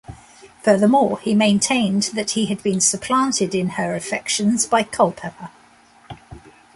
[0.63, 5.51] Furthermore, he maintained that he had been supplanted in her affections by Culpeper.